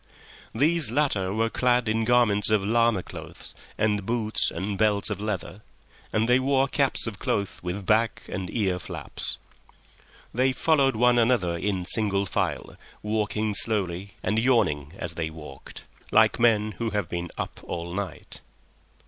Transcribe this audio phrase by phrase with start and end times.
[0.55, 5.61] These latter were clad in garments of llama cloth and boots and belts of leather,
[6.11, 9.37] and they wore caps of cloth with back and ear flaps.
[10.33, 16.39] They followed one another in single file, walking slowly and yawning as they walked, like
[16.39, 18.41] men who have been up all night.